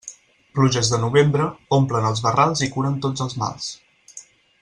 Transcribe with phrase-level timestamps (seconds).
[0.59, 1.47] Pluges de novembre,
[1.77, 3.71] omplen els barrals i curen tots els mals.